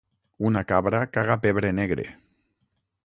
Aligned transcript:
Una 0.49 0.63
cabra 0.71 1.01
caga 1.17 1.37
pebre 1.43 1.73
negre. 1.81 2.07